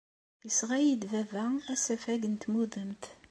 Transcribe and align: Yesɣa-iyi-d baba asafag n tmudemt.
Yesɣa-iyi-d 0.45 1.03
baba 1.11 1.43
asafag 1.73 2.23
n 2.27 2.35
tmudemt. 2.35 3.03